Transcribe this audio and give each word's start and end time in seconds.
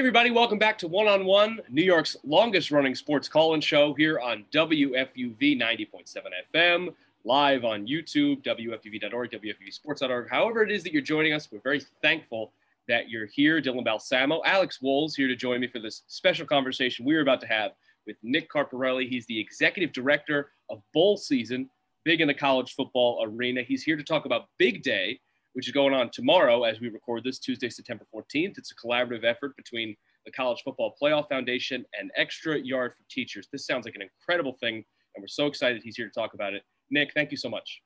everybody, 0.00 0.30
welcome 0.30 0.58
back 0.58 0.78
to 0.78 0.88
One 0.88 1.06
on 1.06 1.26
One, 1.26 1.60
New 1.68 1.82
York's 1.82 2.16
longest 2.24 2.70
running 2.70 2.94
sports 2.94 3.28
call 3.28 3.52
in 3.52 3.60
show 3.60 3.92
here 3.92 4.18
on 4.18 4.46
WFUV 4.50 5.60
90.7 5.60 6.16
FM, 6.54 6.94
live 7.24 7.66
on 7.66 7.86
YouTube, 7.86 8.42
WFUV.org, 8.42 9.30
WFUVSports.org. 9.30 10.30
However, 10.30 10.62
it 10.62 10.70
is 10.70 10.82
that 10.84 10.94
you're 10.94 11.02
joining 11.02 11.34
us, 11.34 11.52
we're 11.52 11.60
very 11.60 11.82
thankful 12.00 12.50
that 12.88 13.10
you're 13.10 13.26
here. 13.26 13.60
Dylan 13.60 13.84
Balsamo, 13.84 14.40
Alex 14.46 14.80
Wool's 14.80 15.14
here 15.14 15.28
to 15.28 15.36
join 15.36 15.60
me 15.60 15.68
for 15.68 15.80
this 15.80 16.00
special 16.06 16.46
conversation 16.46 17.04
we 17.04 17.14
are 17.14 17.20
about 17.20 17.42
to 17.42 17.46
have 17.46 17.72
with 18.06 18.16
Nick 18.22 18.50
Carparelli. 18.50 19.06
He's 19.06 19.26
the 19.26 19.38
executive 19.38 19.92
director 19.92 20.52
of 20.70 20.80
Bowl 20.94 21.18
Season, 21.18 21.68
big 22.06 22.22
in 22.22 22.28
the 22.28 22.32
college 22.32 22.74
football 22.74 23.22
arena. 23.22 23.60
He's 23.60 23.82
here 23.82 23.96
to 23.96 24.02
talk 24.02 24.24
about 24.24 24.48
Big 24.56 24.82
Day 24.82 25.20
which 25.52 25.66
is 25.66 25.72
going 25.72 25.94
on 25.94 26.10
tomorrow 26.10 26.64
as 26.64 26.80
we 26.80 26.88
record 26.88 27.24
this 27.24 27.38
Tuesday, 27.38 27.68
September 27.68 28.04
14th. 28.14 28.58
It's 28.58 28.72
a 28.72 28.86
collaborative 28.86 29.24
effort 29.24 29.56
between 29.56 29.96
the 30.24 30.32
College 30.32 30.62
Football 30.64 30.94
Playoff 31.00 31.28
Foundation 31.28 31.84
and 31.98 32.10
Extra 32.16 32.58
Yard 32.58 32.92
for 32.96 33.02
Teachers. 33.10 33.48
This 33.50 33.66
sounds 33.66 33.84
like 33.84 33.94
an 33.94 34.02
incredible 34.02 34.56
thing, 34.60 34.76
and 34.76 35.22
we're 35.22 35.26
so 35.26 35.46
excited 35.46 35.82
he's 35.82 35.96
here 35.96 36.08
to 36.08 36.12
talk 36.12 36.34
about 36.34 36.54
it. 36.54 36.62
Nick, 36.90 37.12
thank 37.14 37.30
you 37.30 37.36
so 37.36 37.48
much. 37.48 37.82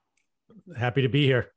Happy 0.77 1.03
to 1.03 1.09
be 1.09 1.25
here. 1.25 1.53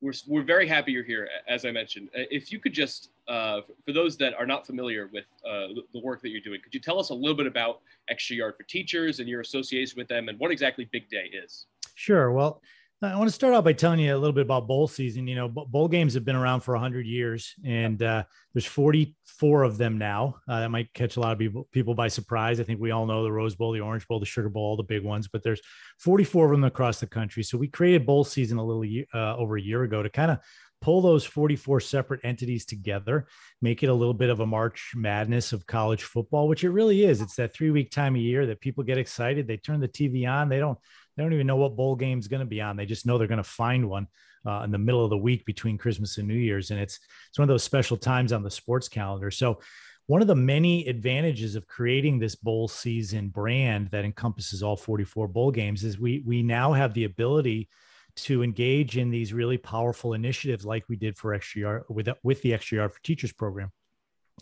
We're, 0.00 0.12
we're 0.28 0.44
very 0.44 0.68
happy 0.68 0.92
you're 0.92 1.02
here, 1.02 1.28
as 1.48 1.64
I 1.64 1.72
mentioned. 1.72 2.08
Uh, 2.16 2.22
if 2.30 2.52
you 2.52 2.60
could 2.60 2.72
just, 2.72 3.10
uh, 3.26 3.62
for 3.84 3.92
those 3.92 4.16
that 4.18 4.32
are 4.34 4.46
not 4.46 4.64
familiar 4.64 5.10
with 5.12 5.24
uh, 5.44 5.68
the 5.92 6.00
work 6.00 6.22
that 6.22 6.28
you're 6.28 6.40
doing, 6.40 6.60
could 6.62 6.72
you 6.72 6.80
tell 6.80 7.00
us 7.00 7.10
a 7.10 7.14
little 7.14 7.36
bit 7.36 7.48
about 7.48 7.80
Extra 8.08 8.36
Yard 8.36 8.54
for 8.56 8.62
Teachers 8.64 9.18
and 9.18 9.28
your 9.28 9.40
association 9.40 9.94
with 9.96 10.06
them 10.06 10.28
and 10.28 10.38
what 10.38 10.52
exactly 10.52 10.88
Big 10.92 11.08
Day 11.08 11.30
is? 11.32 11.66
Sure. 11.96 12.30
Well, 12.30 12.62
I 13.00 13.16
want 13.16 13.28
to 13.28 13.34
start 13.34 13.54
out 13.54 13.62
by 13.62 13.74
telling 13.74 14.00
you 14.00 14.12
a 14.12 14.18
little 14.18 14.32
bit 14.32 14.42
about 14.42 14.66
bowl 14.66 14.88
season. 14.88 15.28
You 15.28 15.36
know, 15.36 15.48
bowl 15.48 15.86
games 15.86 16.14
have 16.14 16.24
been 16.24 16.34
around 16.34 16.62
for 16.62 16.74
100 16.74 17.06
years, 17.06 17.54
and 17.64 18.02
uh, 18.02 18.24
there's 18.52 18.66
44 18.66 19.62
of 19.62 19.78
them 19.78 19.98
now. 19.98 20.40
Uh, 20.48 20.60
that 20.60 20.70
might 20.70 20.92
catch 20.94 21.16
a 21.16 21.20
lot 21.20 21.30
of 21.30 21.38
people 21.38 21.68
people 21.70 21.94
by 21.94 22.08
surprise. 22.08 22.58
I 22.58 22.64
think 22.64 22.80
we 22.80 22.90
all 22.90 23.06
know 23.06 23.22
the 23.22 23.30
Rose 23.30 23.54
Bowl, 23.54 23.70
the 23.70 23.80
Orange 23.80 24.08
Bowl, 24.08 24.18
the 24.18 24.26
Sugar 24.26 24.48
Bowl, 24.48 24.64
all 24.64 24.76
the 24.76 24.82
big 24.82 25.04
ones, 25.04 25.28
but 25.28 25.44
there's 25.44 25.60
44 26.00 26.46
of 26.46 26.50
them 26.50 26.64
across 26.64 26.98
the 26.98 27.06
country. 27.06 27.44
So 27.44 27.56
we 27.56 27.68
created 27.68 28.04
bowl 28.04 28.24
season 28.24 28.58
a 28.58 28.64
little 28.64 28.84
uh, 29.14 29.36
over 29.36 29.56
a 29.56 29.62
year 29.62 29.84
ago 29.84 30.02
to 30.02 30.10
kind 30.10 30.32
of 30.32 30.38
pull 30.80 31.00
those 31.00 31.24
44 31.24 31.80
separate 31.80 32.20
entities 32.24 32.64
together, 32.64 33.28
make 33.62 33.82
it 33.82 33.88
a 33.88 33.94
little 33.94 34.14
bit 34.14 34.30
of 34.30 34.40
a 34.40 34.46
March 34.46 34.92
madness 34.96 35.52
of 35.52 35.66
college 35.66 36.02
football, 36.02 36.48
which 36.48 36.64
it 36.64 36.70
really 36.70 37.04
is. 37.04 37.20
It's 37.20 37.36
that 37.36 37.54
three 37.54 37.70
week 37.70 37.92
time 37.92 38.16
of 38.16 38.20
year 38.20 38.46
that 38.46 38.60
people 38.60 38.82
get 38.82 38.98
excited. 38.98 39.46
They 39.46 39.56
turn 39.56 39.80
the 39.80 39.88
TV 39.88 40.28
on. 40.28 40.48
They 40.48 40.58
don't 40.58 40.78
they 41.18 41.24
don't 41.24 41.32
even 41.32 41.48
know 41.48 41.56
what 41.56 41.74
bowl 41.74 41.96
game 41.96 42.20
is 42.20 42.28
going 42.28 42.40
to 42.40 42.46
be 42.46 42.60
on. 42.60 42.76
They 42.76 42.86
just 42.86 43.04
know 43.04 43.18
they're 43.18 43.26
going 43.26 43.38
to 43.38 43.44
find 43.44 43.90
one 43.90 44.06
uh, 44.46 44.62
in 44.62 44.70
the 44.70 44.78
middle 44.78 45.02
of 45.02 45.10
the 45.10 45.18
week 45.18 45.44
between 45.44 45.76
Christmas 45.76 46.16
and 46.16 46.28
New 46.28 46.34
Year's, 46.34 46.70
and 46.70 46.78
it's 46.78 47.00
it's 47.28 47.38
one 47.38 47.42
of 47.42 47.48
those 47.52 47.64
special 47.64 47.96
times 47.96 48.32
on 48.32 48.44
the 48.44 48.50
sports 48.50 48.88
calendar. 48.88 49.32
So, 49.32 49.58
one 50.06 50.22
of 50.22 50.28
the 50.28 50.36
many 50.36 50.86
advantages 50.86 51.56
of 51.56 51.66
creating 51.66 52.20
this 52.20 52.36
bowl 52.36 52.68
season 52.68 53.30
brand 53.30 53.90
that 53.90 54.04
encompasses 54.04 54.62
all 54.62 54.76
44 54.76 55.26
bowl 55.26 55.50
games 55.50 55.82
is 55.82 55.98
we 55.98 56.22
we 56.24 56.44
now 56.44 56.72
have 56.72 56.94
the 56.94 57.02
ability 57.02 57.68
to 58.14 58.44
engage 58.44 58.96
in 58.96 59.10
these 59.10 59.32
really 59.32 59.58
powerful 59.58 60.12
initiatives 60.12 60.64
like 60.64 60.84
we 60.88 60.94
did 60.94 61.18
for 61.18 61.38
yard 61.56 61.82
with 61.88 62.08
with 62.22 62.42
the 62.42 62.50
yard 62.70 62.94
for 62.94 63.02
teachers 63.02 63.32
program 63.32 63.72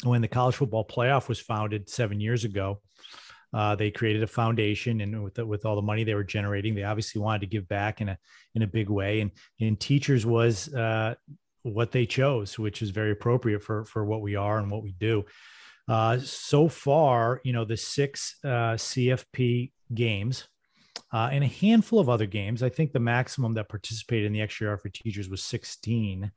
when 0.05 0.21
the 0.21 0.29
college 0.29 0.57
football 0.57 0.87
playoff 0.87 1.27
was 1.27 1.41
founded 1.41 1.89
seven 1.89 2.21
years 2.21 2.45
ago 2.45 2.81
uh, 3.53 3.75
they 3.75 3.91
created 3.91 4.23
a 4.23 4.27
foundation, 4.27 5.01
and 5.01 5.23
with 5.23 5.35
the, 5.35 5.47
with 5.47 5.65
all 5.65 5.77
the 5.77 5.83
money 5.83 6.05
they 6.05 6.15
were 6.15 6.25
generating, 6.25 6.75
they 6.75 6.83
obviously 6.83 7.21
wanted 7.21 7.41
to 7.41 7.47
give 7.47 7.69
back 7.69 8.01
in 8.01 8.09
a 8.09 8.19
in 8.55 8.63
a 8.63 8.67
big 8.67 8.89
way. 8.89 9.21
And 9.21 9.31
and 9.61 9.79
teachers 9.79 10.27
was 10.27 10.73
uh, 10.75 11.15
what 11.63 11.93
they 11.93 12.07
chose, 12.07 12.59
which 12.59 12.83
is 12.83 12.91
very 12.91 13.13
appropriate 13.13 13.63
for 13.63 13.85
for 13.85 14.05
what 14.05 14.21
we 14.21 14.37
are 14.37 14.59
and 14.59 14.71
what 14.71 14.83
we 14.83 14.93
do. 14.93 15.25
Uh, 15.89 16.19
so 16.19 16.69
far, 16.69 17.41
you 17.45 17.53
know, 17.53 17.65
the 17.65 17.77
six 17.77 18.37
uh, 18.45 18.75
CFP 18.75 19.71
games 19.95 20.49
uh, 21.13 21.29
and 21.31 21.45
a 21.45 21.49
handful 21.49 22.01
of 22.01 22.09
other 22.09 22.27
games. 22.27 22.63
I 22.63 22.69
think 22.69 22.93
the 22.93 23.01
maximum 23.01 23.55
that 23.55 23.69
participated 23.69 24.27
in 24.27 24.33
the 24.33 24.49
yard 24.61 24.81
for 24.81 24.89
teachers 24.89 25.29
was 25.29 25.43
16 25.45 26.31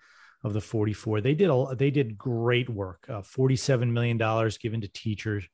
of 0.43 0.53
the 0.53 0.61
44. 0.61 1.21
They 1.21 1.33
did 1.33 1.49
a, 1.49 1.75
they 1.75 1.91
did 1.91 2.17
great 2.17 2.69
work. 2.69 3.05
Uh, 3.09 3.21
47 3.21 3.91
million 3.91 4.17
dollars 4.17 4.57
given 4.57 4.81
to 4.81 4.87
teachers 4.87 5.47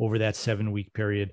over 0.00 0.18
that 0.18 0.34
seven 0.34 0.72
week 0.72 0.92
period. 0.92 1.32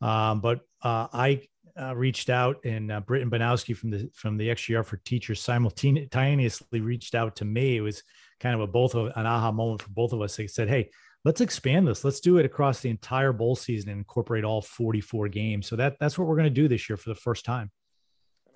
Um, 0.00 0.40
but 0.40 0.60
uh, 0.82 1.06
I 1.12 1.42
uh, 1.80 1.94
reached 1.94 2.30
out, 2.30 2.64
and 2.64 2.90
uh, 2.90 3.00
Britton 3.00 3.30
Banowsky 3.30 3.76
from 3.76 3.90
the 3.90 4.10
from 4.14 4.36
the 4.36 4.50
Extra 4.50 4.74
Yard 4.74 4.86
for 4.86 4.96
Teachers 4.98 5.40
simultaneously 5.40 6.80
reached 6.80 7.14
out 7.14 7.36
to 7.36 7.44
me. 7.44 7.76
It 7.76 7.82
was 7.82 8.02
kind 8.40 8.54
of 8.54 8.60
a 8.62 8.66
both 8.66 8.94
of 8.94 9.12
an 9.14 9.26
aha 9.26 9.52
moment 9.52 9.82
for 9.82 9.90
both 9.90 10.12
of 10.12 10.20
us. 10.20 10.36
They 10.36 10.46
said, 10.46 10.68
"Hey, 10.68 10.90
let's 11.24 11.40
expand 11.40 11.86
this. 11.86 12.04
Let's 12.04 12.20
do 12.20 12.38
it 12.38 12.46
across 12.46 12.80
the 12.80 12.90
entire 12.90 13.32
bowl 13.32 13.56
season 13.56 13.90
and 13.90 13.98
incorporate 13.98 14.44
all 14.44 14.62
44 14.62 15.28
games." 15.28 15.66
So 15.66 15.76
that 15.76 15.96
that's 16.00 16.18
what 16.18 16.26
we're 16.26 16.36
going 16.36 16.44
to 16.44 16.50
do 16.50 16.68
this 16.68 16.88
year 16.88 16.96
for 16.96 17.10
the 17.10 17.14
first 17.14 17.44
time. 17.44 17.70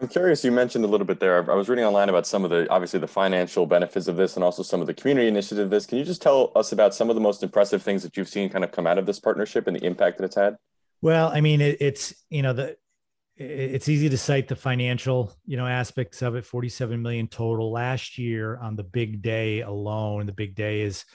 I'm 0.01 0.09
curious. 0.09 0.43
You 0.43 0.51
mentioned 0.51 0.85
a 0.85 0.89
little 0.89 1.07
bit 1.07 1.21
there. 1.21 1.51
I 1.51 1.55
was 1.55 1.69
reading 1.69 1.85
online 1.85 2.09
about 2.09 2.27
some 2.27 2.43
of 2.43 2.51
the 2.51 2.67
obviously 2.71 3.01
the 3.01 3.07
financial 3.07 3.67
benefits 3.67 4.09
of 4.09 4.17
this, 4.17 4.37
and 4.37 4.43
also 4.43 4.63
some 4.63 4.81
of 4.81 4.87
the 4.87 4.95
community 4.95 5.29
initiative 5.29 5.65
of 5.65 5.71
this. 5.71 5.85
Can 5.85 5.99
you 5.99 6.05
just 6.05 6.23
tell 6.23 6.53
us 6.57 6.73
about 6.73 6.95
some 6.95 7.11
of 7.11 7.17
the 7.17 7.21
most 7.21 7.43
impressive 7.43 7.83
things 7.83 8.03
that 8.03 8.17
you've 8.17 8.29
seen 8.29 8.49
kind 8.49 8.65
of 8.65 8.73
come 8.73 8.87
out 8.87 8.97
of 8.97 9.05
this 9.05 9.21
partnership 9.21 9.67
and 9.67 9.77
the 9.77 9.85
impact 9.85 10.17
that 10.19 10.25
it's 10.25 10.37
had? 10.37 10.57
Well, 11.03 11.29
I 11.29 11.43
mean, 11.43 11.61
it, 11.61 11.77
it's 11.81 12.15
you 12.31 12.41
know 12.41 12.55
the 12.55 12.77
it's 13.37 13.89
easy 13.89 14.09
to 14.09 14.19
cite 14.19 14.49
the 14.49 14.57
financial 14.57 15.35
you 15.47 15.57
know 15.57 15.67
aspects 15.67 16.21
of 16.23 16.35
it 16.35 16.45
47 16.45 17.01
million 17.01 17.27
total 17.27 17.73
last 17.73 18.19
year 18.19 18.59
on 18.59 18.77
the 18.77 18.85
big 18.85 19.23
day 19.23 19.63
alone 19.63 20.27
the 20.27 20.33
big 20.33 20.55
day 20.55 20.83
is 20.83 21.07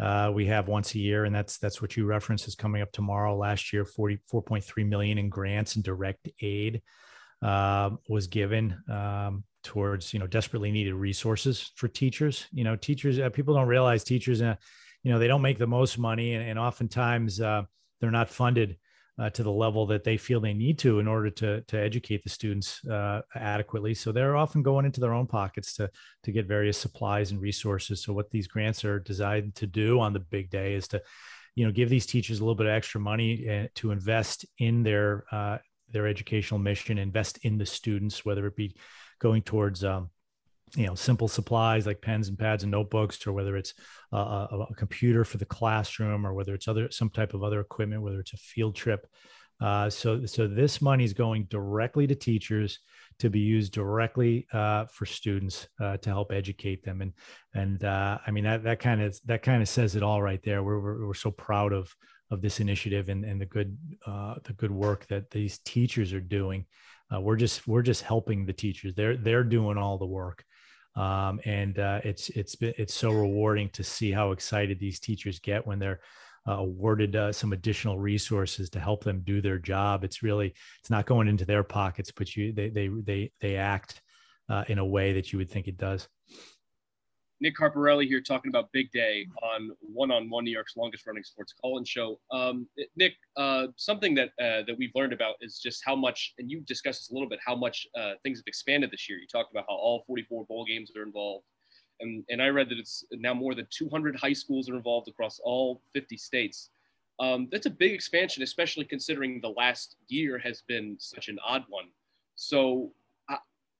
uh, 0.00 0.30
we 0.34 0.46
have 0.46 0.66
once 0.66 0.94
a 0.94 0.98
year 0.98 1.26
and 1.26 1.34
that's 1.34 1.58
that's 1.58 1.82
what 1.82 1.94
you 1.94 2.06
reference 2.06 2.48
is 2.48 2.54
coming 2.54 2.80
up 2.80 2.90
tomorrow 2.90 3.36
last 3.36 3.70
year 3.70 3.84
44.3 3.84 4.88
million 4.88 5.18
in 5.18 5.28
grants 5.28 5.74
and 5.74 5.84
direct 5.84 6.26
aid 6.40 6.80
uh, 7.44 7.90
was 8.08 8.26
given 8.26 8.76
um, 8.90 9.44
towards 9.62 10.12
you 10.14 10.18
know 10.18 10.26
desperately 10.26 10.72
needed 10.72 10.94
resources 10.94 11.70
for 11.76 11.88
teachers. 11.88 12.46
You 12.52 12.64
know, 12.64 12.74
teachers 12.74 13.18
uh, 13.20 13.28
people 13.28 13.54
don't 13.54 13.68
realize 13.68 14.02
teachers, 14.02 14.40
uh, 14.40 14.56
you 15.02 15.12
know, 15.12 15.18
they 15.18 15.28
don't 15.28 15.42
make 15.42 15.58
the 15.58 15.66
most 15.66 15.98
money, 15.98 16.34
and, 16.34 16.48
and 16.48 16.58
oftentimes 16.58 17.40
uh, 17.40 17.62
they're 18.00 18.10
not 18.10 18.30
funded. 18.30 18.78
Uh, 19.16 19.30
to 19.30 19.44
the 19.44 19.52
level 19.52 19.86
that 19.86 20.02
they 20.02 20.16
feel 20.16 20.40
they 20.40 20.52
need 20.52 20.76
to 20.76 20.98
in 20.98 21.06
order 21.06 21.30
to 21.30 21.60
to 21.68 21.78
educate 21.78 22.24
the 22.24 22.28
students 22.28 22.84
uh, 22.88 23.20
adequately. 23.36 23.94
So 23.94 24.10
they're 24.10 24.34
often 24.34 24.60
going 24.60 24.84
into 24.84 24.98
their 24.98 25.14
own 25.14 25.28
pockets 25.28 25.74
to 25.74 25.88
to 26.24 26.32
get 26.32 26.48
various 26.48 26.76
supplies 26.76 27.30
and 27.30 27.40
resources. 27.40 28.02
So 28.02 28.12
what 28.12 28.32
these 28.32 28.48
grants 28.48 28.84
are 28.84 28.98
designed 28.98 29.54
to 29.54 29.68
do 29.68 30.00
on 30.00 30.14
the 30.14 30.18
big 30.18 30.50
day 30.50 30.74
is 30.74 30.88
to, 30.88 31.00
you 31.54 31.64
know, 31.64 31.70
give 31.70 31.90
these 31.90 32.06
teachers 32.06 32.40
a 32.40 32.42
little 32.42 32.56
bit 32.56 32.66
of 32.66 32.72
extra 32.72 33.00
money 33.00 33.68
to 33.76 33.92
invest 33.92 34.46
in 34.58 34.82
their 34.82 35.22
their 35.94 36.06
educational 36.06 36.60
mission, 36.60 36.98
invest 36.98 37.38
in 37.42 37.56
the 37.56 37.64
students, 37.64 38.24
whether 38.24 38.46
it 38.46 38.56
be 38.56 38.76
going 39.18 39.40
towards 39.40 39.82
um, 39.82 40.10
you 40.76 40.86
know 40.86 40.94
simple 40.94 41.28
supplies 41.28 41.86
like 41.86 42.00
pens 42.00 42.28
and 42.28 42.38
pads 42.38 42.62
and 42.62 42.72
notebooks 42.72 43.26
or 43.26 43.32
whether 43.32 43.56
it's 43.56 43.74
a, 44.12 44.16
a, 44.16 44.66
a, 44.70 44.74
computer 44.74 45.24
for 45.24 45.38
the 45.38 45.44
classroom 45.44 46.26
or 46.26 46.34
whether 46.34 46.54
it's 46.54 46.68
other 46.68 46.90
some 46.90 47.10
type 47.10 47.34
of 47.34 47.42
other 47.42 47.60
equipment 47.60 48.02
whether 48.02 48.20
it's 48.20 48.32
a 48.32 48.38
field 48.38 48.74
trip. 48.74 49.06
Uh, 49.60 49.88
so 49.88 50.26
so 50.26 50.48
this 50.48 50.82
money 50.82 51.04
is 51.04 51.12
going 51.12 51.44
directly 51.44 52.06
to 52.06 52.14
teachers 52.14 52.80
to 53.20 53.30
be 53.30 53.38
used 53.38 53.72
directly 53.72 54.46
uh, 54.52 54.84
for 54.86 55.06
students 55.06 55.68
uh, 55.80 55.96
to 55.98 56.10
help 56.10 56.32
educate 56.32 56.82
them. 56.82 57.00
And 57.00 57.12
and 57.54 57.84
uh, 57.84 58.18
i 58.26 58.30
mean 58.32 58.44
that 58.44 58.64
that 58.64 58.80
kind 58.80 59.00
of 59.00 59.16
that 59.26 59.42
kind 59.42 59.62
of 59.62 59.68
says 59.68 59.94
it 59.94 60.02
all 60.02 60.20
right 60.20 60.42
there. 60.42 60.62
We're, 60.62 60.80
we're, 60.80 61.06
we're 61.06 61.14
so 61.14 61.30
proud 61.30 61.72
of 61.72 61.94
of 62.34 62.42
this 62.42 62.60
initiative 62.60 63.08
and, 63.08 63.24
and 63.24 63.40
the 63.40 63.46
good 63.46 63.78
uh, 64.06 64.34
the 64.44 64.52
good 64.52 64.70
work 64.70 65.06
that 65.06 65.30
these 65.30 65.58
teachers 65.60 66.12
are 66.12 66.20
doing. 66.20 66.66
Uh, 67.12 67.20
we're 67.20 67.36
just 67.36 67.66
we're 67.66 67.82
just 67.82 68.02
helping 68.02 68.44
the 68.44 68.52
teachers. 68.52 68.94
They're 68.94 69.16
they're 69.16 69.44
doing 69.44 69.78
all 69.78 69.96
the 69.96 70.06
work, 70.06 70.44
um, 70.96 71.40
and 71.46 71.78
uh, 71.78 72.00
it's 72.04 72.28
it's 72.30 72.56
it's 72.60 72.92
so 72.94 73.10
rewarding 73.12 73.70
to 73.70 73.82
see 73.82 74.10
how 74.10 74.32
excited 74.32 74.78
these 74.78 75.00
teachers 75.00 75.38
get 75.38 75.66
when 75.66 75.78
they're 75.78 76.00
uh, 76.46 76.58
awarded 76.58 77.16
uh, 77.16 77.32
some 77.32 77.52
additional 77.52 77.98
resources 77.98 78.68
to 78.70 78.80
help 78.80 79.04
them 79.04 79.22
do 79.24 79.40
their 79.40 79.58
job. 79.58 80.04
It's 80.04 80.22
really 80.22 80.54
it's 80.80 80.90
not 80.90 81.06
going 81.06 81.28
into 81.28 81.46
their 81.46 81.62
pockets, 81.62 82.10
but 82.10 82.36
you 82.36 82.52
they 82.52 82.68
they 82.68 82.88
they 82.88 83.32
they 83.40 83.56
act 83.56 84.02
uh, 84.48 84.64
in 84.68 84.78
a 84.78 84.84
way 84.84 85.14
that 85.14 85.32
you 85.32 85.38
would 85.38 85.50
think 85.50 85.68
it 85.68 85.78
does. 85.78 86.08
Nick 87.40 87.56
Carparelli 87.56 88.06
here 88.06 88.20
talking 88.20 88.48
about 88.48 88.70
Big 88.72 88.90
Day 88.92 89.26
on 89.42 89.70
One 89.80 90.10
on 90.10 90.30
One, 90.30 90.44
New 90.44 90.52
York's 90.52 90.76
longest 90.76 91.06
running 91.06 91.24
sports 91.24 91.52
call-in 91.52 91.84
show. 91.84 92.20
Um, 92.30 92.68
Nick, 92.96 93.14
uh, 93.36 93.68
something 93.76 94.14
that 94.14 94.28
uh, 94.40 94.62
that 94.66 94.76
we've 94.78 94.92
learned 94.94 95.12
about 95.12 95.34
is 95.40 95.58
just 95.58 95.82
how 95.84 95.96
much, 95.96 96.34
and 96.38 96.50
you 96.50 96.60
discussed 96.60 97.00
this 97.00 97.10
a 97.10 97.12
little 97.12 97.28
bit, 97.28 97.40
how 97.44 97.56
much 97.56 97.86
uh, 97.98 98.12
things 98.22 98.38
have 98.38 98.46
expanded 98.46 98.90
this 98.90 99.08
year. 99.08 99.18
You 99.18 99.26
talked 99.26 99.50
about 99.50 99.64
how 99.68 99.74
all 99.74 100.04
44 100.06 100.46
bowl 100.46 100.64
games 100.64 100.92
are 100.96 101.02
involved, 101.02 101.44
and 102.00 102.24
and 102.28 102.40
I 102.40 102.48
read 102.48 102.68
that 102.68 102.78
it's 102.78 103.04
now 103.12 103.34
more 103.34 103.54
than 103.54 103.66
200 103.70 104.16
high 104.16 104.32
schools 104.32 104.70
are 104.70 104.76
involved 104.76 105.08
across 105.08 105.40
all 105.42 105.82
50 105.92 106.16
states. 106.16 106.70
Um, 107.20 107.48
that's 107.50 107.66
a 107.66 107.70
big 107.70 107.92
expansion, 107.92 108.42
especially 108.42 108.84
considering 108.84 109.40
the 109.40 109.50
last 109.50 109.96
year 110.08 110.38
has 110.38 110.62
been 110.66 110.96
such 110.98 111.28
an 111.28 111.38
odd 111.46 111.64
one. 111.68 111.86
So 112.36 112.92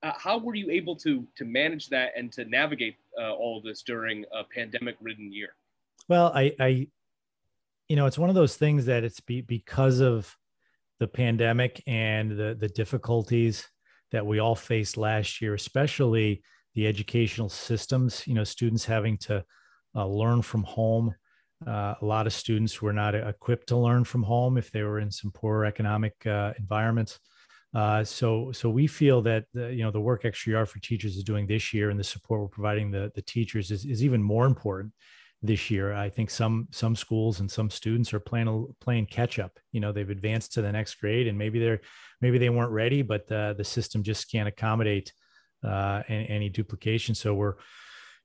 uh, 0.05 0.13
how 0.19 0.37
were 0.37 0.55
you 0.55 0.71
able 0.71 0.95
to 0.95 1.27
to 1.35 1.45
manage 1.45 1.89
that 1.89 2.13
and 2.17 2.31
to 2.31 2.45
navigate 2.45 2.97
uh, 3.21 3.33
all 3.33 3.59
of 3.59 3.65
this 3.65 3.83
during 3.83 4.25
a 4.33 4.45
pandemic 4.45 4.97
ridden 5.01 5.33
year 5.33 5.55
Well, 6.09 6.33
I, 6.35 6.55
I, 6.61 6.89
you 7.89 7.97
know, 7.97 8.07
it's 8.07 8.19
one 8.19 8.29
of 8.29 8.35
those 8.35 8.57
things 8.57 8.87
that 8.87 9.05
it's 9.05 9.21
be, 9.21 9.41
because 9.41 10.01
of 10.01 10.37
the 11.01 11.09
pandemic 11.09 11.83
and 11.87 12.31
the 12.31 12.57
the 12.59 12.69
difficulties 12.69 13.69
that 14.13 14.25
we 14.25 14.39
all 14.39 14.55
faced 14.55 14.97
last 14.97 15.41
year, 15.41 15.55
especially 15.55 16.43
the 16.75 16.87
educational 16.87 17.49
systems. 17.49 18.27
You 18.27 18.35
know, 18.35 18.45
students 18.45 18.85
having 18.85 19.19
to 19.19 19.45
uh, 19.95 20.07
learn 20.07 20.43
from 20.43 20.63
home. 20.65 21.15
Uh, 21.67 21.95
a 22.01 22.05
lot 22.05 22.27
of 22.27 22.33
students 22.33 22.81
were 22.83 22.93
not 22.93 23.15
equipped 23.15 23.69
to 23.69 23.77
learn 23.77 24.05
from 24.05 24.23
home 24.23 24.59
if 24.59 24.71
they 24.71 24.83
were 24.83 25.01
in 25.01 25.11
some 25.11 25.31
poor 25.31 25.65
economic 25.65 26.15
uh, 26.27 26.53
environments. 26.59 27.19
Uh, 27.75 28.05
so, 28.05 28.53
so 28.53 28.71
we 28.71 28.87
feel 28.87 29.21
that 29.23 29.47
the, 29.53 29.75
you 29.75 29.83
know 29.83 29.91
the 29.91 30.01
work 30.01 30.25
Extra 30.25 30.53
Yard 30.53 30.69
for 30.69 30.79
teachers 30.79 31.17
is 31.17 31.25
doing 31.25 31.47
this 31.47 31.75
year, 31.75 31.91
and 31.91 31.99
the 31.99 32.05
support 32.05 32.41
we're 32.41 32.49
providing 32.49 32.91
the 32.91 33.11
the 33.15 33.23
teachers 33.23 33.71
is, 33.71 33.85
is 33.85 34.05
even 34.05 34.23
more 34.23 34.47
important 34.47 34.93
this 35.43 35.71
year. 35.71 35.93
I 35.93 36.09
think 36.09 36.31
some 36.31 36.69
some 36.71 36.95
schools 36.95 37.41
and 37.41 37.51
some 37.51 37.71
students 37.71 38.15
are 38.15 38.21
playing 38.21 38.69
playing 38.81 39.07
catch 39.07 39.41
up. 39.41 39.59
You 39.73 39.81
know, 39.81 39.91
they've 39.91 40.09
advanced 40.09 40.53
to 40.53 40.63
the 40.63 40.71
next 40.71 40.95
grade, 40.95 41.27
and 41.27 41.37
maybe 41.37 41.59
they're 41.59 41.81
maybe 42.21 42.39
they 42.39 42.49
weren't 42.49 42.71
ready, 42.71 43.03
but 43.03 43.31
uh, 43.33 43.55
the 43.55 43.65
system 43.65 44.05
just 44.05 44.31
can't 44.31 44.49
accommodate 44.49 45.13
uh, 45.65 46.03
any, 46.09 46.49
duplication. 46.49 47.17
So 47.17 47.35
we're 47.35 47.55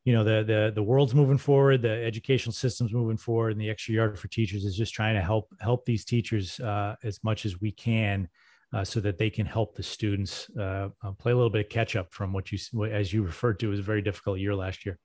you 0.05 0.13
know 0.13 0.23
the 0.23 0.43
the 0.43 0.71
the 0.75 0.83
world's 0.83 1.15
moving 1.15 1.39
forward, 1.39 1.81
the 1.81 1.89
educational 1.89 2.53
system's 2.53 2.93
moving 2.93 3.17
forward, 3.17 3.53
and 3.53 3.61
the 3.61 3.69
extra 3.71 3.95
yard 3.95 4.19
for 4.19 4.27
teachers 4.27 4.63
is 4.63 4.77
just 4.77 4.93
trying 4.93 5.15
to 5.15 5.21
help 5.21 5.47
help 5.59 5.85
these 5.85 6.05
teachers 6.05 6.59
uh, 6.59 6.95
as 7.03 7.19
much 7.23 7.47
as 7.47 7.59
we 7.59 7.71
can 7.71 8.29
uh, 8.73 8.83
so 8.83 8.99
that 8.99 9.17
they 9.17 9.29
can 9.29 9.45
help 9.45 9.75
the 9.75 9.83
students 9.83 10.49
uh, 10.59 10.89
uh, 11.03 11.11
play 11.17 11.31
a 11.31 11.35
little 11.35 11.49
bit 11.49 11.65
of 11.65 11.69
catch 11.69 11.95
up 11.95 12.13
from 12.13 12.33
what 12.33 12.51
you, 12.51 12.85
as 12.85 13.11
you 13.11 13.23
referred 13.23 13.59
to, 13.59 13.69
was 13.69 13.79
a 13.79 13.83
very 13.83 14.01
difficult 14.01 14.39
year 14.39 14.55
last 14.55 14.85
year. 14.85 14.99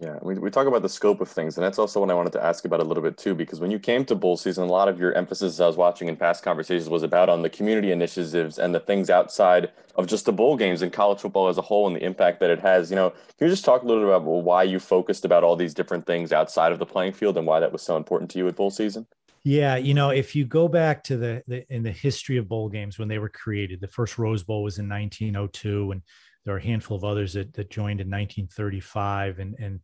Yeah, 0.00 0.16
we, 0.22 0.38
we 0.38 0.48
talk 0.48 0.68
about 0.68 0.82
the 0.82 0.88
scope 0.88 1.20
of 1.20 1.28
things, 1.28 1.56
and 1.56 1.64
that's 1.64 1.78
also 1.78 1.98
what 1.98 2.08
I 2.08 2.14
wanted 2.14 2.32
to 2.34 2.44
ask 2.44 2.64
about 2.64 2.78
a 2.78 2.84
little 2.84 3.02
bit 3.02 3.18
too, 3.18 3.34
because 3.34 3.58
when 3.58 3.72
you 3.72 3.80
came 3.80 4.04
to 4.04 4.14
bowl 4.14 4.36
season, 4.36 4.62
a 4.62 4.70
lot 4.70 4.86
of 4.86 5.00
your 5.00 5.12
emphasis 5.14 5.58
I 5.58 5.66
was 5.66 5.76
watching 5.76 6.06
in 6.06 6.14
past 6.14 6.44
conversations 6.44 6.88
was 6.88 7.02
about 7.02 7.28
on 7.28 7.42
the 7.42 7.50
community 7.50 7.90
initiatives 7.90 8.60
and 8.60 8.72
the 8.72 8.78
things 8.78 9.10
outside 9.10 9.72
of 9.96 10.06
just 10.06 10.24
the 10.24 10.32
bowl 10.32 10.56
games 10.56 10.82
and 10.82 10.92
college 10.92 11.18
football 11.18 11.48
as 11.48 11.58
a 11.58 11.62
whole 11.62 11.88
and 11.88 11.96
the 11.96 12.04
impact 12.04 12.38
that 12.38 12.50
it 12.50 12.60
has. 12.60 12.90
You 12.90 12.96
know, 12.96 13.10
can 13.10 13.48
you 13.48 13.48
just 13.48 13.64
talk 13.64 13.82
a 13.82 13.86
little 13.86 14.04
bit 14.04 14.14
about 14.14 14.22
why 14.22 14.62
you 14.62 14.78
focused 14.78 15.24
about 15.24 15.42
all 15.42 15.56
these 15.56 15.74
different 15.74 16.06
things 16.06 16.32
outside 16.32 16.70
of 16.70 16.78
the 16.78 16.86
playing 16.86 17.12
field 17.12 17.36
and 17.36 17.44
why 17.44 17.58
that 17.58 17.72
was 17.72 17.82
so 17.82 17.96
important 17.96 18.30
to 18.30 18.38
you 18.38 18.46
at 18.46 18.54
bowl 18.54 18.70
season? 18.70 19.04
Yeah, 19.44 19.76
you 19.76 19.94
know, 19.94 20.10
if 20.10 20.34
you 20.34 20.44
go 20.44 20.68
back 20.68 21.04
to 21.04 21.16
the, 21.16 21.42
the, 21.46 21.64
in 21.72 21.82
the 21.82 21.92
history 21.92 22.36
of 22.36 22.48
bowl 22.48 22.68
games 22.68 22.98
when 22.98 23.08
they 23.08 23.18
were 23.18 23.28
created, 23.28 23.80
the 23.80 23.88
first 23.88 24.18
Rose 24.18 24.42
Bowl 24.42 24.62
was 24.62 24.78
in 24.78 24.88
1902, 24.88 25.92
and 25.92 26.02
there 26.44 26.54
are 26.54 26.58
a 26.58 26.62
handful 26.62 26.96
of 26.96 27.04
others 27.04 27.34
that, 27.34 27.52
that 27.54 27.70
joined 27.70 28.00
in 28.00 28.08
1935, 28.08 29.38
and 29.38 29.54
and 29.58 29.80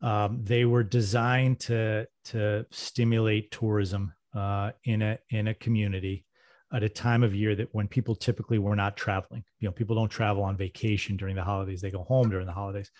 um, 0.00 0.40
they 0.44 0.64
were 0.64 0.82
designed 0.82 1.60
to 1.60 2.06
to 2.26 2.66
stimulate 2.70 3.50
tourism 3.50 4.12
uh, 4.34 4.70
in 4.84 5.02
a 5.02 5.18
in 5.30 5.48
a 5.48 5.54
community 5.54 6.24
at 6.72 6.82
a 6.82 6.88
time 6.88 7.22
of 7.22 7.34
year 7.34 7.54
that 7.54 7.68
when 7.72 7.88
people 7.88 8.14
typically 8.14 8.58
were 8.58 8.76
not 8.76 8.96
traveling. 8.96 9.42
You 9.58 9.68
know, 9.68 9.72
people 9.72 9.96
don't 9.96 10.10
travel 10.10 10.42
on 10.42 10.56
vacation 10.56 11.16
during 11.16 11.34
the 11.34 11.44
holidays; 11.44 11.80
they 11.80 11.90
go 11.90 12.04
home 12.04 12.30
during 12.30 12.46
the 12.46 12.52
holidays. 12.52 12.90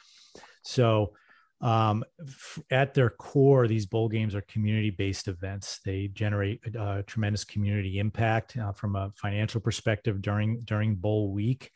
So 0.63 1.13
um, 1.61 2.05
f- 2.21 2.59
at 2.71 2.95
their 2.95 3.11
core, 3.11 3.67
these 3.67 3.87
bowl 3.87 4.09
games 4.09 4.35
are 4.35 4.43
community 4.43 4.91
based 4.91 5.27
events. 5.29 5.81
They 5.85 6.09
generate 6.09 6.61
uh, 6.77 7.03
tremendous 7.07 7.45
community 7.45 7.99
impact 7.99 8.57
uh, 8.57 8.73
from 8.73 8.95
a 8.95 9.13
financial 9.17 9.61
perspective 9.61 10.23
during 10.23 10.61
during 10.61 10.95
bowl 10.95 11.33
week. 11.33 11.73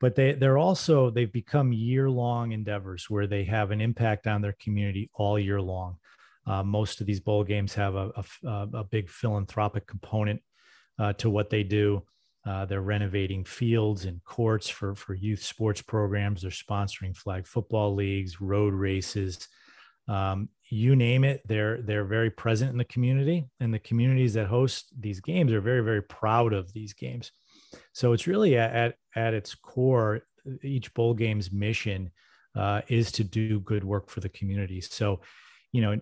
But 0.00 0.14
they 0.14 0.32
they're 0.32 0.58
also 0.58 1.10
they've 1.10 1.32
become 1.32 1.72
year 1.72 2.08
long 2.08 2.52
endeavors 2.52 3.10
where 3.10 3.26
they 3.26 3.44
have 3.44 3.70
an 3.70 3.80
impact 3.80 4.26
on 4.26 4.40
their 4.40 4.56
community 4.60 5.10
all 5.14 5.38
year 5.38 5.60
long. 5.60 5.98
Uh, 6.46 6.62
most 6.62 7.00
of 7.00 7.06
these 7.06 7.20
bowl 7.20 7.44
games 7.44 7.74
have 7.74 7.94
a, 7.94 8.10
a, 8.44 8.68
a 8.74 8.84
big 8.84 9.08
philanthropic 9.08 9.86
component 9.86 10.42
uh, 10.98 11.12
to 11.14 11.30
what 11.30 11.50
they 11.50 11.62
do. 11.62 12.02
Uh, 12.44 12.64
they're 12.64 12.82
renovating 12.82 13.44
fields 13.44 14.04
and 14.04 14.22
courts 14.24 14.68
for, 14.68 14.94
for 14.94 15.14
youth 15.14 15.42
sports 15.42 15.80
programs. 15.80 16.42
They're 16.42 16.50
sponsoring 16.50 17.16
flag 17.16 17.46
football 17.46 17.94
leagues, 17.94 18.40
road 18.40 18.74
races, 18.74 19.46
um, 20.08 20.48
you 20.68 20.96
name 20.96 21.24
it. 21.24 21.42
They're 21.46 21.82
they're 21.82 22.04
very 22.04 22.30
present 22.30 22.70
in 22.72 22.78
the 22.78 22.84
community, 22.84 23.44
and 23.60 23.72
the 23.72 23.78
communities 23.78 24.34
that 24.34 24.46
host 24.46 24.92
these 24.98 25.20
games 25.20 25.52
are 25.52 25.60
very 25.60 25.82
very 25.82 26.02
proud 26.02 26.52
of 26.52 26.72
these 26.72 26.92
games. 26.92 27.30
So 27.92 28.12
it's 28.12 28.26
really 28.26 28.56
at 28.56 28.96
at, 29.14 29.34
its 29.34 29.54
core, 29.54 30.22
each 30.62 30.92
bowl 30.94 31.14
game's 31.14 31.52
mission 31.52 32.10
uh, 32.56 32.82
is 32.88 33.12
to 33.12 33.24
do 33.24 33.60
good 33.60 33.84
work 33.84 34.10
for 34.10 34.20
the 34.20 34.28
community. 34.28 34.80
So, 34.80 35.20
you 35.72 35.82
know, 35.82 36.00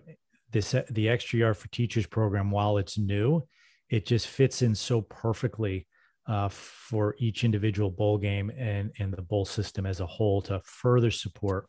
this 0.51 0.75
the 0.89 1.09
Extra 1.09 1.39
Yard 1.39 1.57
for 1.57 1.67
Teachers 1.69 2.07
program, 2.07 2.49
while 2.49 2.77
it's 2.77 2.97
new, 2.97 3.47
it 3.89 4.05
just 4.05 4.27
fits 4.27 4.61
in 4.61 4.73
so 4.73 5.01
perfectly 5.01 5.87
uh, 6.27 6.49
for 6.49 7.15
each 7.19 7.43
individual 7.43 7.89
bowl 7.89 8.17
game 8.17 8.51
and, 8.57 8.91
and 8.99 9.13
the 9.13 9.21
bowl 9.21 9.45
system 9.45 9.85
as 9.85 9.99
a 9.99 10.05
whole 10.05 10.41
to 10.41 10.61
further 10.63 11.11
support 11.11 11.67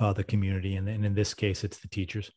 uh, 0.00 0.12
the 0.12 0.24
community. 0.24 0.76
And, 0.76 0.88
and, 0.88 1.04
in 1.04 1.14
this 1.14 1.34
case, 1.34 1.64
it's 1.64 1.78
the 1.78 1.88
teachers. 1.88 2.30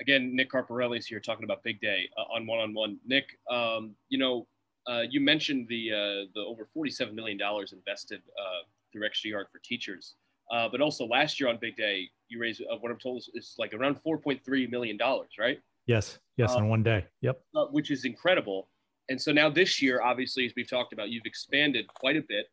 Again, 0.00 0.34
Nick 0.34 0.50
Carparelli 0.50 0.98
is 0.98 1.06
here 1.06 1.20
talking 1.20 1.44
about 1.44 1.62
Big 1.62 1.80
Day 1.80 2.08
uh, 2.18 2.34
on 2.34 2.46
one 2.46 2.58
on 2.58 2.74
one. 2.74 2.98
Nick, 3.06 3.24
um, 3.50 3.94
you 4.08 4.18
know, 4.18 4.46
uh, 4.88 5.02
you 5.08 5.20
mentioned 5.20 5.66
the 5.68 5.92
uh, 5.92 6.28
the 6.34 6.40
over 6.40 6.68
$47 6.76 7.14
million 7.14 7.38
invested 7.72 8.20
uh, 8.38 8.64
through 8.92 9.06
Extra 9.06 9.30
Yard 9.30 9.46
for 9.52 9.60
teachers. 9.64 10.14
but 10.50 10.80
also 10.80 11.06
last 11.06 11.40
year 11.40 11.48
on 11.48 11.58
Big 11.60 11.76
Day, 11.76 12.08
you 12.28 12.40
raised 12.40 12.62
what 12.80 12.90
I'm 12.90 12.98
told 12.98 13.18
is, 13.18 13.30
is 13.34 13.54
like 13.58 13.72
around 13.74 13.96
$4.3 14.04 14.70
million, 14.70 14.98
right? 15.38 15.60
Yes. 15.86 16.18
Yes. 16.36 16.52
on 16.52 16.68
one 16.68 16.82
day. 16.82 17.06
Yep. 17.20 17.40
which 17.70 17.90
is 17.90 18.04
incredible. 18.04 18.68
And 19.12 19.20
so 19.20 19.30
now 19.30 19.50
this 19.50 19.82
year, 19.82 20.00
obviously, 20.00 20.46
as 20.46 20.54
we've 20.56 20.68
talked 20.68 20.94
about, 20.94 21.10
you've 21.10 21.26
expanded 21.26 21.86
quite 21.88 22.16
a 22.16 22.22
bit. 22.22 22.46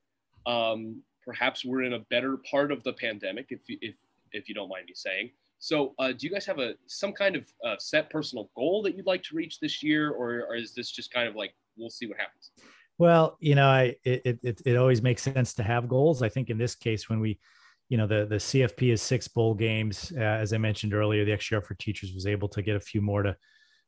Um, 0.45 1.01
perhaps 1.23 1.63
we're 1.63 1.83
in 1.83 1.93
a 1.93 1.99
better 2.11 2.37
part 2.51 2.69
of 2.69 2.83
the 2.83 2.91
pandemic, 2.91 3.47
if 3.49 3.61
you, 3.67 3.77
if 3.81 3.95
if 4.33 4.49
you 4.49 4.53
don't 4.53 4.67
mind 4.67 4.85
me 4.85 4.93
saying. 4.93 5.31
So, 5.59 5.95
uh, 5.99 6.11
do 6.11 6.27
you 6.27 6.29
guys 6.29 6.45
have 6.45 6.59
a 6.59 6.73
some 6.85 7.13
kind 7.13 7.37
of 7.37 7.47
uh, 7.65 7.75
set 7.79 8.09
personal 8.09 8.51
goal 8.57 8.83
that 8.83 8.97
you'd 8.97 9.05
like 9.05 9.23
to 9.23 9.35
reach 9.35 9.61
this 9.61 9.81
year, 9.81 10.11
or, 10.11 10.47
or 10.47 10.55
is 10.55 10.73
this 10.73 10.91
just 10.91 11.13
kind 11.13 11.29
of 11.29 11.35
like 11.35 11.53
we'll 11.77 11.89
see 11.89 12.07
what 12.07 12.17
happens? 12.17 12.51
Well, 12.97 13.37
you 13.39 13.55
know, 13.55 13.67
I 13.67 13.95
it, 14.03 14.39
it 14.43 14.61
it 14.65 14.75
always 14.75 15.01
makes 15.01 15.21
sense 15.21 15.53
to 15.53 15.63
have 15.63 15.87
goals. 15.87 16.21
I 16.21 16.27
think 16.27 16.49
in 16.49 16.57
this 16.57 16.75
case, 16.75 17.07
when 17.07 17.21
we, 17.21 17.39
you 17.87 17.95
know, 17.95 18.05
the 18.05 18.25
the 18.25 18.35
CFP 18.35 18.91
is 18.91 19.01
six 19.01 19.29
bowl 19.29 19.53
games, 19.53 20.11
uh, 20.17 20.19
as 20.19 20.51
I 20.51 20.57
mentioned 20.57 20.93
earlier, 20.93 21.23
the 21.23 21.31
Extra 21.31 21.55
Yard 21.55 21.67
for 21.67 21.75
teachers 21.75 22.13
was 22.13 22.27
able 22.27 22.49
to 22.49 22.61
get 22.61 22.75
a 22.75 22.81
few 22.81 22.99
more 22.99 23.23
to 23.23 23.37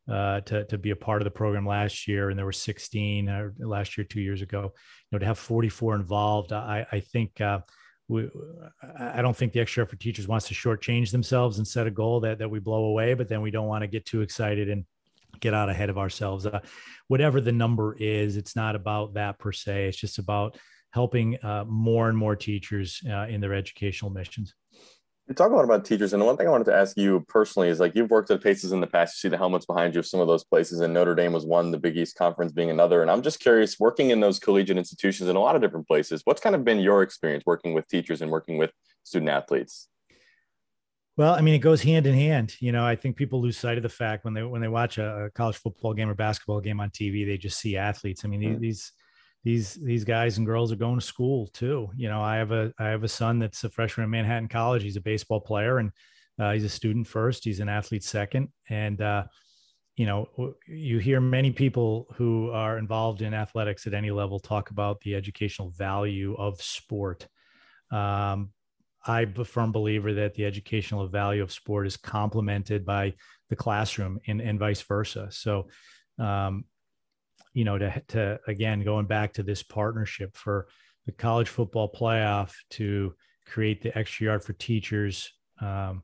uh, 0.10 0.42
to 0.42 0.66
to 0.66 0.78
be 0.78 0.92
a 0.92 0.96
part 0.96 1.22
of 1.22 1.26
the 1.26 1.32
program 1.32 1.66
last 1.66 2.08
year, 2.08 2.30
and 2.30 2.38
there 2.38 2.46
were 2.46 2.52
16 2.52 3.30
uh, 3.30 3.50
last 3.60 3.98
year, 3.98 4.06
two 4.06 4.22
years 4.22 4.42
ago. 4.42 4.62
You 4.64 4.70
know, 5.12 5.20
to 5.20 5.26
have 5.26 5.40
44 5.40 5.96
involved, 5.96 6.54
I 6.54 6.86
I 6.92 7.00
think. 7.00 7.40
Uh, 7.42 7.60
we, 8.08 8.30
I 9.00 9.22
don't 9.22 9.38
think 9.38 9.54
the 9.54 9.62
Extra 9.62 9.82
Yard 9.82 9.90
for 9.90 9.96
teachers 9.96 10.28
wants 10.28 10.50
to 10.50 10.54
shortchange 10.54 11.12
themselves 11.12 11.60
and 11.60 11.68
set 11.68 11.88
a 11.88 11.92
goal 11.92 12.20
that 12.22 12.40
that 12.40 12.50
we 12.50 12.60
blow 12.60 12.86
away, 12.86 13.14
but 13.14 13.30
then 13.30 13.42
we 13.42 13.52
don't 13.52 13.68
want 13.68 13.84
to 13.84 13.88
get 13.88 14.06
too 14.06 14.20
excited 14.20 14.70
and 14.70 14.84
get 15.40 15.54
out 15.54 15.70
ahead 15.70 15.90
of 15.90 15.98
ourselves. 15.98 16.46
Uh, 16.46 16.60
whatever 17.08 17.40
the 17.40 17.54
number 17.54 17.96
is, 17.98 18.36
it's 18.36 18.56
not 18.56 18.76
about 18.76 19.14
that 19.14 19.40
per 19.40 19.54
se. 19.54 19.88
It's 19.88 19.98
just 19.98 20.20
about 20.20 20.58
helping 20.92 21.38
uh, 21.44 21.64
more 21.68 22.10
and 22.10 22.18
more 22.18 22.36
teachers 22.36 23.02
uh, 23.10 23.28
in 23.28 23.40
their 23.40 23.54
educational 23.54 24.12
missions. 24.12 24.54
You 25.32 25.36
talk 25.36 25.54
a 25.54 25.56
lot 25.56 25.64
about 25.64 25.86
teachers, 25.86 26.12
and 26.12 26.22
the 26.22 26.26
one 26.26 26.36
thing 26.36 26.46
I 26.46 26.50
wanted 26.50 26.66
to 26.66 26.76
ask 26.76 26.98
you 26.98 27.24
personally 27.30 27.70
is 27.70 27.80
like 27.80 27.96
you've 27.96 28.10
worked 28.10 28.30
at 28.32 28.44
Paces 28.44 28.74
in 28.74 28.82
the 28.82 28.86
past. 28.86 29.16
You 29.16 29.30
see 29.30 29.32
the 29.32 29.38
helmets 29.38 29.66
behind 29.66 29.94
you 29.94 30.00
of 30.00 30.06
some 30.06 30.20
of 30.20 30.28
those 30.28 30.44
places, 30.44 30.82
and 30.82 30.94
Notre 30.94 31.16
Dame 31.16 31.32
was 31.32 31.46
one, 31.46 31.72
the 31.72 31.78
Big 31.78 31.96
East 31.96 32.18
Conference 32.18 32.52
being 32.52 32.70
another. 32.70 33.02
And 33.02 33.10
I'm 33.10 33.22
just 33.22 33.40
curious, 33.40 33.80
working 33.80 34.10
in 34.10 34.20
those 34.20 34.40
collegiate 34.40 34.78
institutions 34.78 35.30
in 35.30 35.38
a 35.38 35.40
lot 35.40 35.56
of 35.56 35.62
different 35.62 35.88
places, 35.88 36.24
what's 36.26 36.42
kind 36.42 36.54
of 36.54 36.66
been 36.66 36.82
your 36.82 37.02
experience 37.02 37.46
working 37.46 37.74
with 37.74 37.88
teachers 37.88 38.22
and 38.22 38.30
working 38.30 38.58
with 38.58 38.72
student 39.04 39.30
athletes? 39.30 39.88
Well, 41.16 41.34
I 41.34 41.40
mean, 41.40 41.54
it 41.54 41.60
goes 41.60 41.82
hand 41.82 42.08
in 42.08 42.14
hand. 42.14 42.58
You 42.60 42.74
know, 42.74 42.86
I 42.86 42.98
think 42.98 43.16
people 43.16 43.42
lose 43.42 43.58
sight 43.58 43.78
of 43.78 43.84
the 43.84 43.90
fact 43.90 44.26
when 44.26 44.34
they 44.34 44.44
when 44.44 44.60
they 44.60 44.68
watch 44.68 44.98
a, 44.98 45.28
a 45.28 45.30
college 45.30 45.56
football 45.56 45.94
game 45.94 46.10
or 46.10 46.14
basketball 46.14 46.60
game 46.60 46.82
on 46.82 46.90
TV, 46.90 47.26
they 47.26 47.38
just 47.38 47.58
see 47.58 47.78
athletes. 47.78 48.26
I 48.26 48.28
mean, 48.28 48.42
mm-hmm. 48.42 48.60
these 48.60 48.92
these 49.44 49.74
these 49.76 50.04
guys 50.04 50.38
and 50.38 50.46
girls 50.46 50.72
are 50.72 50.78
going 50.78 51.00
to 51.00 51.06
school 51.06 51.48
too. 51.48 51.90
You 51.96 52.10
know, 52.10 52.22
I 52.22 52.38
have 52.38 52.52
a 52.52 52.74
I 52.78 52.90
have 52.90 53.04
a 53.04 53.08
son 53.08 53.40
that's 53.40 53.64
a 53.64 53.70
freshman 53.70 54.04
at 54.04 54.10
Manhattan 54.10 54.48
College. 54.48 54.84
He's 54.84 54.98
a 54.98 55.02
baseball 55.02 55.42
player 55.42 55.80
and 55.80 55.92
uh, 56.40 56.54
he's 56.54 56.64
a 56.64 56.70
student 56.70 57.08
first. 57.08 57.44
He's 57.44 57.60
an 57.60 57.70
athlete 57.70 58.04
second, 58.04 58.50
and 58.70 59.02
uh, 59.02 59.26
you 59.96 60.06
know, 60.06 60.56
you 60.68 61.00
hear 61.00 61.20
many 61.20 61.52
people 61.52 62.08
who 62.16 62.50
are 62.52 62.78
involved 62.78 63.22
in 63.22 63.34
athletics 63.34 63.86
at 63.88 63.94
any 63.94 64.12
level 64.12 64.40
talk 64.40 64.70
about 64.70 65.00
the 65.02 65.16
educational 65.16 65.70
value 65.72 66.36
of 66.36 66.62
sport. 66.62 67.28
Um, 67.92 68.52
I'm 69.06 69.34
a 69.38 69.46
firm 69.46 69.72
believer 69.72 70.14
that 70.14 70.36
the 70.36 70.46
educational 70.46 71.08
value 71.08 71.44
of 71.44 71.52
sport 71.52 71.88
is 71.88 71.98
complemented 71.98 72.86
by 72.86 73.16
the 73.50 73.56
classroom 73.56 74.20
and, 74.28 74.42
and 74.42 74.60
vice 74.60 74.82
versa. 74.82 75.28
So, 75.32 75.68
um, 76.20 76.66
you 77.54 77.64
know, 77.64 77.78
to, 77.78 78.02
to 78.10 78.40
again, 78.48 78.84
going 78.84 79.06
back 79.06 79.34
to 79.34 79.44
this 79.44 79.64
partnership 79.64 80.36
for 80.36 80.68
the 81.06 81.12
college 81.12 81.50
football 81.50 81.92
playoff 81.92 82.54
to 82.72 83.14
create 83.46 83.82
the 83.82 83.98
extra 83.98 84.26
yard 84.26 84.44
for 84.44 84.54
teachers 84.54 85.34
um, 85.62 86.04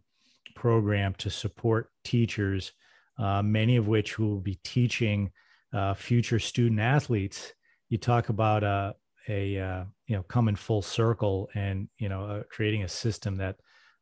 program 0.55 1.13
to 1.15 1.29
support 1.29 1.89
teachers, 2.03 2.73
uh, 3.19 3.41
many 3.41 3.77
of 3.77 3.87
which 3.87 4.19
will 4.19 4.39
be 4.39 4.59
teaching 4.63 5.31
uh, 5.73 5.93
future 5.93 6.39
student 6.39 6.79
athletes. 6.79 7.53
You 7.89 7.97
talk 7.97 8.29
about 8.29 8.63
a, 8.63 8.95
a 9.29 9.59
uh, 9.59 9.83
you 10.07 10.15
know 10.15 10.23
coming 10.23 10.55
full 10.55 10.81
circle 10.81 11.49
and 11.53 11.87
you 11.97 12.09
know 12.09 12.23
uh, 12.23 12.43
creating 12.49 12.83
a 12.83 12.89
system 12.89 13.37
that 13.37 13.55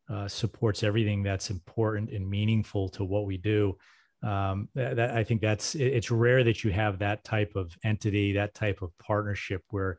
uh, 0.08 0.28
supports 0.28 0.82
everything 0.82 1.22
that's 1.22 1.50
important 1.50 2.10
and 2.10 2.28
meaningful 2.28 2.88
to 2.90 3.04
what 3.04 3.26
we 3.26 3.36
do. 3.36 3.76
Um, 4.22 4.68
that, 4.74 4.96
that, 4.96 5.10
I 5.10 5.24
think 5.24 5.40
that's 5.40 5.74
it's 5.74 6.10
rare 6.10 6.42
that 6.44 6.64
you 6.64 6.70
have 6.70 6.98
that 6.98 7.22
type 7.24 7.54
of 7.54 7.76
entity, 7.84 8.32
that 8.32 8.54
type 8.54 8.82
of 8.82 8.96
partnership 8.98 9.62
where 9.70 9.98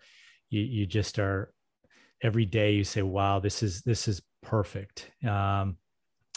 you, 0.50 0.62
you 0.62 0.86
just 0.86 1.20
are 1.20 1.54
every 2.22 2.46
day 2.46 2.72
you 2.72 2.84
say, 2.84 3.04
wow, 3.04 3.40
this 3.40 3.62
is, 3.62 3.82
this 3.84 4.08
is 4.08 4.22
perfect. 4.42 5.12
Um, 5.28 5.78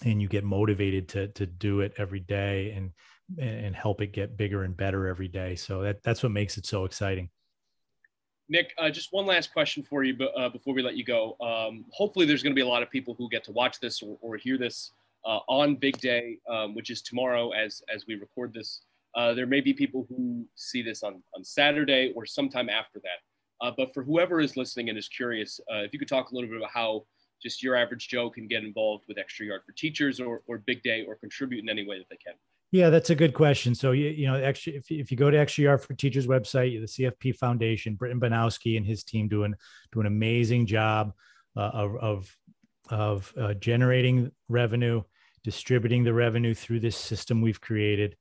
and 0.04 0.20
you 0.20 0.28
get 0.28 0.44
motivated 0.44 1.08
to, 1.08 1.28
to 1.28 1.46
do 1.46 1.80
it 1.80 1.94
every 1.98 2.20
day 2.20 2.72
and, 2.72 2.92
and 3.38 3.74
help 3.74 4.00
it 4.02 4.12
get 4.12 4.36
bigger 4.36 4.64
and 4.64 4.76
better 4.76 5.06
every 5.06 5.28
day. 5.28 5.56
So 5.56 5.82
that, 5.82 6.02
that's 6.02 6.22
what 6.22 6.32
makes 6.32 6.58
it 6.58 6.66
so 6.66 6.84
exciting. 6.84 7.30
Nick, 8.48 8.74
uh, 8.78 8.90
just 8.90 9.12
one 9.12 9.26
last 9.26 9.52
question 9.52 9.82
for 9.82 10.02
you 10.02 10.16
uh, 10.36 10.48
before 10.48 10.74
we 10.74 10.82
let 10.82 10.96
you 10.96 11.04
go. 11.04 11.36
Um, 11.40 11.84
hopefully, 11.92 12.26
there's 12.26 12.42
going 12.42 12.52
to 12.52 12.56
be 12.56 12.62
a 12.62 12.66
lot 12.66 12.82
of 12.82 12.90
people 12.90 13.14
who 13.16 13.28
get 13.28 13.44
to 13.44 13.52
watch 13.52 13.78
this 13.78 14.02
or, 14.02 14.18
or 14.20 14.36
hear 14.36 14.58
this 14.58 14.90
uh, 15.24 15.40
on 15.48 15.76
Big 15.76 15.98
Day, 15.98 16.38
um, 16.48 16.74
which 16.74 16.90
is 16.90 17.02
tomorrow 17.02 17.50
as 17.50 17.82
as 17.94 18.04
we 18.06 18.14
record 18.14 18.54
this. 18.54 18.82
Uh, 19.16 19.34
there 19.34 19.46
may 19.46 19.60
be 19.60 19.72
people 19.72 20.06
who 20.08 20.46
see 20.54 20.82
this 20.82 21.02
on 21.02 21.22
on 21.34 21.44
Saturday 21.44 22.12
or 22.14 22.26
sometime 22.26 22.68
after 22.68 23.00
that. 23.00 23.66
Uh, 23.66 23.70
but 23.76 23.92
for 23.92 24.02
whoever 24.02 24.40
is 24.40 24.56
listening 24.56 24.88
and 24.88 24.96
is 24.96 25.08
curious, 25.08 25.60
uh, 25.70 25.78
if 25.78 25.92
you 25.92 25.98
could 25.98 26.08
talk 26.08 26.30
a 26.30 26.34
little 26.34 26.48
bit 26.48 26.56
about 26.56 26.70
how 26.70 27.04
just 27.42 27.62
your 27.62 27.76
average 27.76 28.08
Joe 28.08 28.30
can 28.30 28.46
get 28.46 28.64
involved 28.64 29.04
with 29.08 29.18
Extra 29.18 29.46
Yard 29.46 29.62
for 29.66 29.72
Teachers 29.72 30.20
or, 30.20 30.42
or 30.46 30.58
Big 30.58 30.82
Day 30.82 31.04
or 31.06 31.16
contribute 31.16 31.62
in 31.62 31.68
any 31.68 31.86
way 31.86 31.98
that 31.98 32.06
they 32.10 32.16
can. 32.16 32.34
Yeah, 32.72 32.88
that's 32.88 33.10
a 33.10 33.14
good 33.14 33.34
question. 33.34 33.74
So 33.74 33.90
you, 33.92 34.08
you 34.08 34.26
know, 34.26 34.36
extra 34.36 34.72
if, 34.72 34.90
if 34.90 35.10
you 35.10 35.16
go 35.16 35.30
to 35.30 35.36
Extra 35.36 35.64
Yard 35.64 35.82
for 35.82 35.94
Teachers 35.94 36.26
website, 36.26 36.80
the 36.80 36.86
CFP 36.86 37.36
Foundation, 37.36 37.96
Britton 37.96 38.20
Banowsky 38.20 38.76
and 38.76 38.86
his 38.86 39.02
team 39.02 39.26
doing 39.26 39.54
do 39.92 40.00
an 40.00 40.06
amazing 40.06 40.66
job 40.66 41.12
uh, 41.56 41.70
of 41.72 41.96
of, 41.96 42.36
of 42.90 43.34
uh, 43.40 43.54
generating 43.54 44.30
revenue, 44.48 45.02
distributing 45.44 46.04
the 46.04 46.12
revenue 46.12 46.54
through 46.54 46.80
this 46.80 46.96
system 46.96 47.40
we've 47.40 47.60
created, 47.60 48.16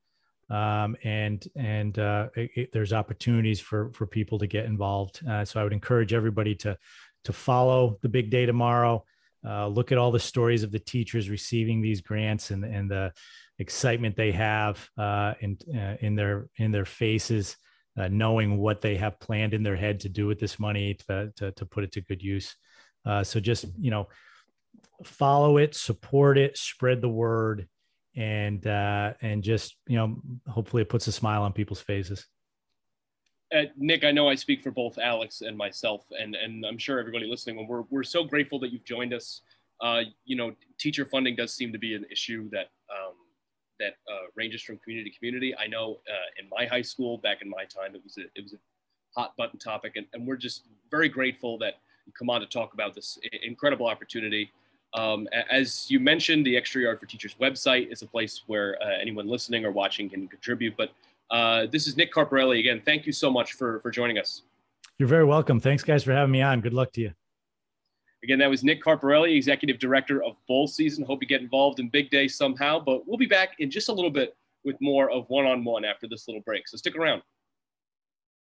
um, 0.49 0.95
and 1.03 1.47
and 1.55 1.99
uh, 1.99 2.27
it, 2.35 2.71
there's 2.71 2.93
opportunities 2.93 3.59
for 3.59 3.91
for 3.93 4.05
people 4.05 4.39
to 4.39 4.47
get 4.47 4.65
involved. 4.65 5.21
Uh, 5.27 5.45
so 5.45 5.59
I 5.59 5.63
would 5.63 5.73
encourage 5.73 6.13
everybody 6.13 6.55
to 6.55 6.77
to 7.25 7.33
follow 7.33 7.97
the 8.01 8.09
big 8.09 8.29
day 8.29 8.45
tomorrow. 8.45 9.03
Uh, 9.45 9.67
look 9.67 9.91
at 9.91 9.97
all 9.97 10.11
the 10.11 10.19
stories 10.19 10.63
of 10.63 10.71
the 10.71 10.79
teachers 10.79 11.29
receiving 11.29 11.81
these 11.81 12.01
grants 12.01 12.51
and 12.51 12.65
and 12.65 12.89
the 12.89 13.11
excitement 13.59 14.15
they 14.15 14.31
have 14.31 14.89
uh, 14.97 15.33
in 15.41 15.57
uh, 15.75 15.95
in 16.01 16.15
their 16.15 16.49
in 16.57 16.71
their 16.71 16.85
faces, 16.85 17.57
uh, 17.97 18.07
knowing 18.07 18.57
what 18.57 18.81
they 18.81 18.95
have 18.95 19.19
planned 19.19 19.53
in 19.53 19.63
their 19.63 19.75
head 19.75 19.99
to 19.99 20.09
do 20.09 20.27
with 20.27 20.39
this 20.39 20.59
money 20.59 20.93
to 20.93 21.31
to, 21.37 21.51
to 21.51 21.65
put 21.65 21.83
it 21.83 21.91
to 21.91 22.01
good 22.01 22.21
use. 22.21 22.55
so 23.23 23.39
just 23.39 23.65
you 23.79 23.91
know, 23.91 24.07
follow 25.03 25.57
it, 25.57 25.75
support 25.75 26.37
it, 26.37 26.57
spread 26.57 27.01
the 27.01 27.09
word 27.09 27.67
and 28.15 28.65
uh, 28.67 29.13
and 29.21 29.43
just 29.43 29.77
you 29.87 29.97
know 29.97 30.17
hopefully 30.47 30.81
it 30.81 30.89
puts 30.89 31.07
a 31.07 31.11
smile 31.11 31.43
on 31.43 31.53
people's 31.53 31.81
faces. 31.81 32.27
Uh, 33.55 33.63
Nick, 33.77 34.03
I 34.03 34.11
know 34.11 34.29
I 34.29 34.35
speak 34.35 34.61
for 34.61 34.71
both 34.71 34.97
Alex 34.97 35.41
and 35.41 35.57
myself, 35.57 36.05
and 36.19 36.35
and 36.35 36.65
I'm 36.65 36.77
sure 36.77 36.99
everybody 36.99 37.25
listening. 37.25 37.65
We're 37.67 37.83
we're 37.89 38.03
so 38.03 38.23
grateful 38.23 38.59
that 38.59 38.71
you've 38.71 38.85
joined 38.85 39.13
us. 39.13 39.41
Uh, 39.81 40.01
you 40.25 40.35
know, 40.35 40.53
teacher 40.77 41.05
funding 41.05 41.35
does 41.35 41.53
seem 41.53 41.71
to 41.71 41.79
be 41.79 41.95
an 41.95 42.05
issue 42.11 42.49
that 42.49 42.67
um, 42.91 43.13
that 43.79 43.93
uh, 44.11 44.27
ranges 44.35 44.61
from 44.61 44.77
community 44.79 45.09
to 45.09 45.17
community. 45.17 45.55
I 45.55 45.67
know 45.67 46.01
uh, 46.09 46.41
in 46.41 46.49
my 46.49 46.65
high 46.65 46.81
school 46.81 47.17
back 47.17 47.41
in 47.41 47.49
my 47.49 47.63
time, 47.63 47.95
it 47.95 48.03
was 48.03 48.17
a, 48.17 48.23
it 48.35 48.43
was 48.43 48.53
a 48.53 49.19
hot 49.19 49.35
button 49.37 49.57
topic, 49.57 49.93
and, 49.95 50.05
and 50.13 50.27
we're 50.27 50.35
just 50.35 50.65
very 50.91 51.07
grateful 51.07 51.57
that 51.59 51.75
you 52.05 52.11
come 52.17 52.29
on 52.29 52.41
to 52.41 52.47
talk 52.47 52.73
about 52.73 52.93
this 52.93 53.17
incredible 53.43 53.87
opportunity. 53.87 54.51
Um, 54.93 55.27
as 55.51 55.89
you 55.89 55.99
mentioned, 55.99 56.45
the 56.45 56.57
Extra 56.57 56.81
Yard 56.81 56.99
for 56.99 57.05
Teachers 57.05 57.35
website 57.39 57.91
is 57.91 58.01
a 58.01 58.07
place 58.07 58.43
where 58.47 58.77
uh, 58.81 58.97
anyone 58.99 59.27
listening 59.27 59.65
or 59.65 59.71
watching 59.71 60.09
can 60.09 60.27
contribute. 60.27 60.75
But 60.77 60.91
uh, 61.29 61.67
this 61.71 61.87
is 61.87 61.95
Nick 61.95 62.13
Carparelli 62.13 62.59
again. 62.59 62.81
Thank 62.83 63.05
you 63.05 63.11
so 63.11 63.29
much 63.31 63.53
for, 63.53 63.79
for 63.81 63.91
joining 63.91 64.17
us. 64.17 64.43
You're 64.97 65.07
very 65.07 65.25
welcome. 65.25 65.59
Thanks, 65.59 65.83
guys, 65.83 66.03
for 66.03 66.11
having 66.11 66.31
me 66.31 66.41
on. 66.41 66.61
Good 66.61 66.73
luck 66.73 66.91
to 66.93 67.01
you. 67.01 67.11
Again, 68.23 68.39
that 68.39 68.49
was 68.49 68.63
Nick 68.63 68.83
Carparelli, 68.83 69.37
Executive 69.37 69.79
Director 69.79 70.21
of 70.23 70.35
Bowl 70.47 70.67
Season. 70.67 71.05
Hope 71.05 71.21
you 71.21 71.27
get 71.27 71.41
involved 71.41 71.79
in 71.79 71.87
Big 71.87 72.09
Day 72.09 72.27
somehow. 72.27 72.79
But 72.79 73.07
we'll 73.07 73.17
be 73.17 73.25
back 73.25 73.55
in 73.59 73.71
just 73.71 73.87
a 73.89 73.93
little 73.93 74.11
bit 74.11 74.35
with 74.65 74.75
more 74.81 75.09
of 75.09 75.25
one 75.29 75.45
on 75.45 75.63
one 75.63 75.85
after 75.85 76.07
this 76.07 76.27
little 76.27 76.41
break. 76.41 76.67
So 76.67 76.75
stick 76.75 76.97
around. 76.97 77.21